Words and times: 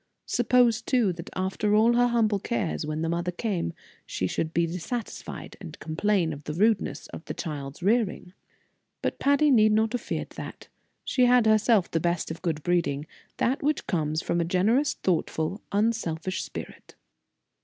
Suppose, 0.25 0.81
too, 0.81 1.13
that 1.13 1.29
after 1.35 1.75
all 1.75 1.93
her 1.93 2.07
humble 2.07 2.39
cares, 2.39 2.87
when 2.87 3.03
the 3.03 3.07
mother 3.07 3.29
came, 3.31 3.71
she 4.03 4.25
should 4.25 4.51
be 4.51 4.65
dissatisfied 4.65 5.55
and 5.61 5.77
complain 5.77 6.33
of 6.33 6.45
the 6.45 6.55
rudeness 6.55 7.05
of 7.09 7.23
the 7.25 7.35
child's 7.35 7.83
rearing? 7.83 8.33
But 9.03 9.19
Patty 9.19 9.51
need 9.51 9.73
not 9.73 9.91
have 9.93 10.01
feared 10.01 10.31
that; 10.31 10.69
she 11.05 11.25
had 11.27 11.45
herself 11.45 11.91
the 11.91 11.99
best 11.99 12.31
of 12.31 12.41
good 12.41 12.63
breeding, 12.63 13.05
that 13.37 13.61
which 13.61 13.85
comes 13.85 14.23
from 14.23 14.41
a 14.41 14.43
generous, 14.43 14.95
thoughtful, 14.95 15.61
unselfish 15.71 16.41
spirit. 16.41 16.95